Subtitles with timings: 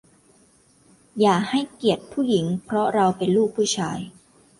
[1.19, 3.99] อย่าให้เกียรติผู้หญิงเพราะเราเป็นลูกผู้ชาย